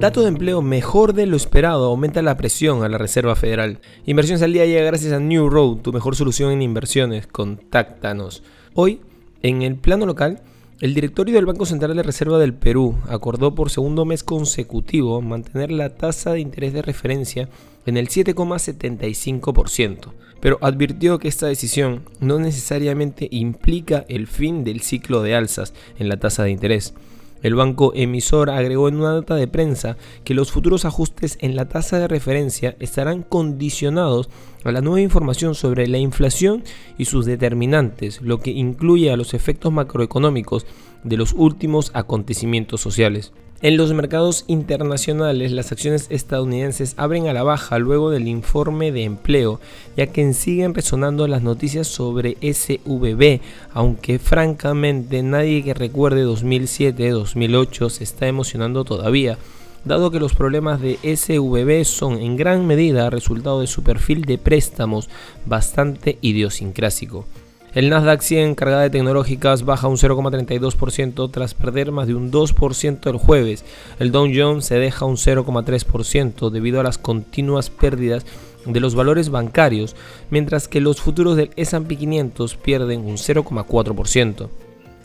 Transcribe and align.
Dato 0.00 0.22
de 0.22 0.28
empleo 0.28 0.62
mejor 0.62 1.12
de 1.12 1.26
lo 1.26 1.36
esperado 1.36 1.84
aumenta 1.84 2.22
la 2.22 2.38
presión 2.38 2.82
a 2.82 2.88
la 2.88 2.96
Reserva 2.96 3.36
Federal. 3.36 3.80
Inversiones 4.06 4.40
al 4.40 4.54
día 4.54 4.64
llega 4.64 4.86
gracias 4.86 5.12
a 5.12 5.20
New 5.20 5.50
Road, 5.50 5.82
tu 5.82 5.92
mejor 5.92 6.16
solución 6.16 6.52
en 6.52 6.62
inversiones. 6.62 7.26
Contáctanos. 7.26 8.42
Hoy, 8.72 9.02
en 9.42 9.60
el 9.60 9.76
plano 9.76 10.06
local, 10.06 10.40
el 10.80 10.94
directorio 10.94 11.34
del 11.34 11.44
Banco 11.44 11.66
Central 11.66 11.94
de 11.94 12.02
Reserva 12.02 12.38
del 12.38 12.54
Perú 12.54 12.96
acordó 13.10 13.54
por 13.54 13.68
segundo 13.68 14.06
mes 14.06 14.24
consecutivo 14.24 15.20
mantener 15.20 15.70
la 15.70 15.90
tasa 15.90 16.32
de 16.32 16.40
interés 16.40 16.72
de 16.72 16.80
referencia 16.80 17.50
en 17.84 17.98
el 17.98 18.08
7,75%, 18.08 20.12
pero 20.40 20.56
advirtió 20.62 21.18
que 21.18 21.28
esta 21.28 21.46
decisión 21.46 22.04
no 22.20 22.38
necesariamente 22.38 23.28
implica 23.30 24.06
el 24.08 24.28
fin 24.28 24.64
del 24.64 24.80
ciclo 24.80 25.20
de 25.20 25.34
alzas 25.34 25.74
en 25.98 26.08
la 26.08 26.16
tasa 26.16 26.44
de 26.44 26.52
interés. 26.52 26.94
El 27.42 27.54
banco 27.54 27.92
emisor 27.94 28.50
agregó 28.50 28.88
en 28.88 28.96
una 28.96 29.12
nota 29.12 29.34
de 29.34 29.48
prensa 29.48 29.96
que 30.24 30.34
los 30.34 30.52
futuros 30.52 30.84
ajustes 30.84 31.38
en 31.40 31.56
la 31.56 31.68
tasa 31.68 31.98
de 31.98 32.08
referencia 32.08 32.76
estarán 32.80 33.22
condicionados 33.22 34.28
a 34.64 34.72
la 34.72 34.82
nueva 34.82 35.00
información 35.00 35.54
sobre 35.54 35.86
la 35.86 35.98
inflación 35.98 36.64
y 36.98 37.06
sus 37.06 37.24
determinantes, 37.24 38.20
lo 38.20 38.40
que 38.40 38.50
incluye 38.50 39.10
a 39.10 39.16
los 39.16 39.32
efectos 39.32 39.72
macroeconómicos 39.72 40.66
de 41.02 41.16
los 41.16 41.32
últimos 41.32 41.90
acontecimientos 41.94 42.80
sociales. 42.80 43.32
En 43.62 43.76
los 43.76 43.92
mercados 43.92 44.44
internacionales, 44.46 45.52
las 45.52 45.70
acciones 45.70 46.06
estadounidenses 46.08 46.94
abren 46.96 47.28
a 47.28 47.34
la 47.34 47.42
baja 47.42 47.78
luego 47.78 48.08
del 48.08 48.26
informe 48.26 48.90
de 48.90 49.04
empleo, 49.04 49.60
ya 49.98 50.06
que 50.06 50.32
siguen 50.32 50.72
resonando 50.72 51.28
las 51.28 51.42
noticias 51.42 51.86
sobre 51.86 52.38
SVB, 52.40 53.42
aunque 53.74 54.18
francamente 54.18 55.22
nadie 55.22 55.62
que 55.62 55.74
recuerde 55.74 56.24
2007-2008 56.24 57.90
se 57.90 58.02
está 58.02 58.26
emocionando 58.28 58.84
todavía, 58.84 59.36
dado 59.84 60.10
que 60.10 60.20
los 60.20 60.32
problemas 60.32 60.80
de 60.80 60.96
SVB 61.02 61.84
son 61.84 62.18
en 62.18 62.38
gran 62.38 62.66
medida 62.66 63.10
resultado 63.10 63.60
de 63.60 63.66
su 63.66 63.82
perfil 63.82 64.24
de 64.24 64.38
préstamos 64.38 65.10
bastante 65.44 66.16
idiosincrásico. 66.22 67.26
El 67.72 67.88
Nasdaq 67.88 68.20
100 68.20 68.56
cargada 68.56 68.82
de 68.82 68.90
tecnológicas 68.90 69.64
baja 69.64 69.86
un 69.86 69.96
0,32% 69.96 71.30
tras 71.30 71.54
perder 71.54 71.92
más 71.92 72.08
de 72.08 72.16
un 72.16 72.32
2% 72.32 73.08
el 73.08 73.16
jueves. 73.16 73.64
El 74.00 74.10
Dow 74.10 74.28
Jones 74.34 74.64
se 74.64 74.74
deja 74.80 75.04
un 75.04 75.16
0,3% 75.16 76.50
debido 76.50 76.80
a 76.80 76.82
las 76.82 76.98
continuas 76.98 77.70
pérdidas 77.70 78.26
de 78.66 78.80
los 78.80 78.96
valores 78.96 79.30
bancarios, 79.30 79.94
mientras 80.30 80.66
que 80.66 80.80
los 80.80 81.00
futuros 81.00 81.36
del 81.36 81.50
S&P 81.54 81.96
500 81.96 82.56
pierden 82.56 83.02
un 83.02 83.16
0,4%. 83.16 84.48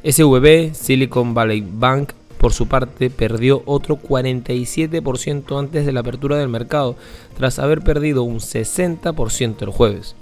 SVB, 0.04 0.74
Silicon 0.74 1.36
Valley 1.36 1.64
Bank, 1.68 2.14
por 2.40 2.52
su 2.52 2.68
parte, 2.68 3.12
perdió 3.12 3.62
otro 3.66 3.98
47% 3.98 5.60
antes 5.60 5.86
de 5.86 5.92
la 5.92 6.00
apertura 6.00 6.38
del 6.38 6.50
mercado, 6.50 6.96
tras 7.38 7.60
haber 7.60 7.82
perdido 7.82 8.24
un 8.24 8.40
60% 8.40 9.62
el 9.62 9.70
jueves. 9.70 10.16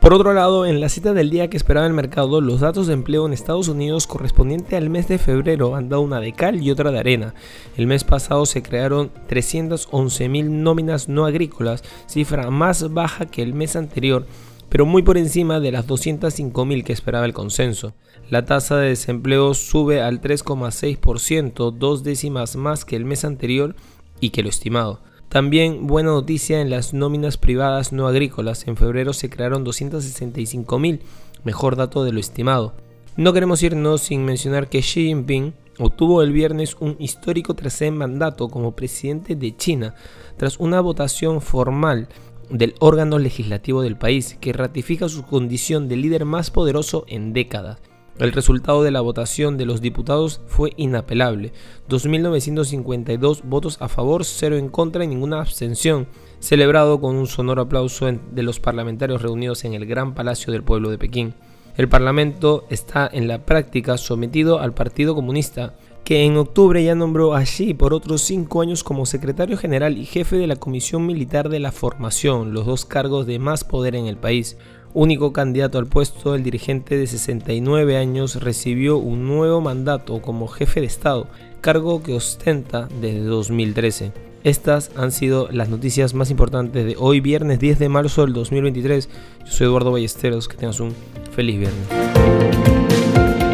Por 0.00 0.14
otro 0.14 0.32
lado, 0.32 0.64
en 0.64 0.80
la 0.80 0.88
cita 0.88 1.12
del 1.12 1.28
día 1.28 1.50
que 1.50 1.58
esperaba 1.58 1.86
el 1.86 1.92
mercado, 1.92 2.40
los 2.40 2.60
datos 2.60 2.86
de 2.86 2.94
empleo 2.94 3.26
en 3.26 3.34
Estados 3.34 3.68
Unidos 3.68 4.06
correspondiente 4.06 4.74
al 4.76 4.88
mes 4.88 5.08
de 5.08 5.18
febrero 5.18 5.76
han 5.76 5.90
dado 5.90 6.00
una 6.00 6.20
de 6.20 6.32
cal 6.32 6.62
y 6.62 6.70
otra 6.70 6.90
de 6.90 6.98
arena. 6.98 7.34
El 7.76 7.86
mes 7.86 8.02
pasado 8.02 8.46
se 8.46 8.62
crearon 8.62 9.10
311.000 9.28 10.48
nóminas 10.48 11.10
no 11.10 11.26
agrícolas, 11.26 11.84
cifra 12.06 12.50
más 12.50 12.94
baja 12.94 13.26
que 13.26 13.42
el 13.42 13.52
mes 13.52 13.76
anterior, 13.76 14.26
pero 14.70 14.86
muy 14.86 15.02
por 15.02 15.18
encima 15.18 15.60
de 15.60 15.70
las 15.70 15.86
205.000 15.86 16.82
que 16.82 16.94
esperaba 16.94 17.26
el 17.26 17.34
consenso. 17.34 17.92
La 18.30 18.46
tasa 18.46 18.78
de 18.78 18.88
desempleo 18.88 19.52
sube 19.52 20.00
al 20.00 20.22
3,6%, 20.22 21.72
dos 21.72 22.04
décimas 22.04 22.56
más 22.56 22.86
que 22.86 22.96
el 22.96 23.04
mes 23.04 23.26
anterior 23.26 23.76
y 24.18 24.30
que 24.30 24.42
lo 24.42 24.48
estimado. 24.48 25.00
También 25.30 25.86
buena 25.86 26.10
noticia 26.10 26.60
en 26.60 26.70
las 26.70 26.92
nóminas 26.92 27.36
privadas 27.36 27.92
no 27.92 28.08
agrícolas. 28.08 28.66
En 28.66 28.76
febrero 28.76 29.12
se 29.12 29.30
crearon 29.30 29.62
265 29.62 30.78
mil, 30.80 31.02
mejor 31.44 31.76
dato 31.76 32.02
de 32.02 32.10
lo 32.10 32.18
estimado. 32.18 32.74
No 33.16 33.32
queremos 33.32 33.62
irnos 33.62 34.00
sin 34.00 34.24
mencionar 34.24 34.68
que 34.68 34.80
Xi 34.80 35.06
Jinping 35.06 35.54
obtuvo 35.78 36.22
el 36.22 36.32
viernes 36.32 36.76
un 36.80 36.96
histórico 36.98 37.54
tercer 37.54 37.92
mandato 37.92 38.48
como 38.48 38.74
presidente 38.74 39.36
de 39.36 39.56
China 39.56 39.94
tras 40.36 40.58
una 40.58 40.80
votación 40.80 41.40
formal 41.40 42.08
del 42.50 42.74
órgano 42.80 43.20
legislativo 43.20 43.82
del 43.82 43.96
país 43.96 44.36
que 44.40 44.52
ratifica 44.52 45.08
su 45.08 45.22
condición 45.22 45.86
de 45.86 45.94
líder 45.94 46.24
más 46.24 46.50
poderoso 46.50 47.04
en 47.06 47.32
décadas. 47.32 47.78
El 48.20 48.32
resultado 48.32 48.82
de 48.82 48.90
la 48.90 49.00
votación 49.00 49.56
de 49.56 49.64
los 49.64 49.80
diputados 49.80 50.42
fue 50.46 50.74
inapelable. 50.76 51.54
2.952 51.88 53.40
votos 53.44 53.78
a 53.80 53.88
favor, 53.88 54.26
0 54.26 54.58
en 54.58 54.68
contra 54.68 55.04
y 55.04 55.06
ninguna 55.06 55.40
abstención, 55.40 56.06
celebrado 56.38 57.00
con 57.00 57.16
un 57.16 57.26
sonoro 57.26 57.62
aplauso 57.62 58.12
de 58.12 58.42
los 58.42 58.60
parlamentarios 58.60 59.22
reunidos 59.22 59.64
en 59.64 59.72
el 59.72 59.86
Gran 59.86 60.14
Palacio 60.14 60.52
del 60.52 60.62
Pueblo 60.62 60.90
de 60.90 60.98
Pekín. 60.98 61.32
El 61.78 61.88
Parlamento 61.88 62.66
está 62.68 63.08
en 63.10 63.26
la 63.26 63.46
práctica 63.46 63.96
sometido 63.96 64.60
al 64.60 64.74
Partido 64.74 65.14
Comunista, 65.14 65.72
que 66.04 66.24
en 66.24 66.36
octubre 66.36 66.84
ya 66.84 66.94
nombró 66.94 67.34
a 67.34 67.44
Xi 67.44 67.72
por 67.72 67.94
otros 67.94 68.20
cinco 68.20 68.60
años 68.60 68.84
como 68.84 69.06
secretario 69.06 69.56
general 69.56 69.96
y 69.96 70.04
jefe 70.04 70.36
de 70.36 70.46
la 70.46 70.56
Comisión 70.56 71.06
Militar 71.06 71.48
de 71.48 71.60
la 71.60 71.72
Formación, 71.72 72.52
los 72.52 72.66
dos 72.66 72.84
cargos 72.84 73.26
de 73.26 73.38
más 73.38 73.64
poder 73.64 73.94
en 73.96 74.06
el 74.06 74.18
país. 74.18 74.58
Único 74.92 75.32
candidato 75.32 75.78
al 75.78 75.86
puesto, 75.86 76.34
el 76.34 76.42
dirigente 76.42 76.96
de 76.96 77.06
69 77.06 77.96
años 77.96 78.42
recibió 78.42 78.98
un 78.98 79.24
nuevo 79.24 79.60
mandato 79.60 80.20
como 80.20 80.48
jefe 80.48 80.80
de 80.80 80.86
Estado, 80.86 81.28
cargo 81.60 82.02
que 82.02 82.14
ostenta 82.14 82.88
desde 83.00 83.20
2013. 83.20 84.12
Estas 84.42 84.90
han 84.96 85.12
sido 85.12 85.48
las 85.52 85.68
noticias 85.68 86.14
más 86.14 86.30
importantes 86.30 86.84
de 86.84 86.96
hoy 86.98 87.20
viernes 87.20 87.60
10 87.60 87.78
de 87.78 87.88
marzo 87.88 88.22
del 88.22 88.32
2023. 88.32 89.08
Yo 89.44 89.52
soy 89.52 89.66
Eduardo 89.68 89.92
Ballesteros, 89.92 90.48
que 90.48 90.56
tengas 90.56 90.80
un 90.80 90.92
feliz 91.30 91.58
viernes. 91.58 92.69